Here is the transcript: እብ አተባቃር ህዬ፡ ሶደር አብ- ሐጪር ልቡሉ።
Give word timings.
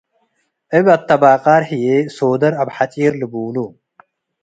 እብ 0.77 0.85
አተባቃር 0.95 1.61
ህዬ፡ 1.69 1.85
ሶደር 2.15 2.53
አብ- 2.61 2.73
ሐጪር 2.75 3.13
ልቡሉ። 3.21 3.55